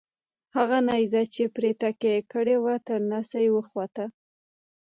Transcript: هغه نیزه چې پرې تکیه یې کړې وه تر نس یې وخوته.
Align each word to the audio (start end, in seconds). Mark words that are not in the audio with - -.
هغه 0.55 0.77
نیزه 0.89 1.21
چې 1.33 1.43
پرې 1.55 1.71
تکیه 1.81 2.11
یې 2.15 2.21
کړې 2.31 2.55
وه 2.63 2.75
تر 2.87 2.99
نس 3.09 3.29
یې 3.43 3.49
وخوته. 3.55 4.05